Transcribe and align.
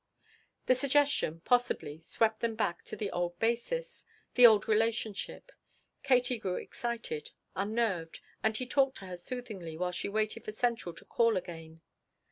The 0.65 0.73
suggestion 0.73 1.41
possibility 1.41 1.99
swept 2.01 2.39
them 2.39 2.55
back 2.55 2.83
to 2.85 2.95
the 2.95 3.11
old 3.11 3.37
basis, 3.37 4.03
the 4.33 4.47
old 4.47 4.67
relationship. 4.67 5.51
Katie 6.01 6.39
grew 6.39 6.55
excited, 6.55 7.29
unnerved, 7.55 8.19
and 8.41 8.57
he 8.57 8.65
talked 8.65 8.97
to 8.97 9.05
her 9.05 9.15
soothingly 9.17 9.77
while 9.77 9.91
she 9.91 10.09
waited 10.09 10.45
for 10.45 10.53
central 10.53 10.95
to 10.95 11.05
call 11.05 11.37
again. 11.37 11.81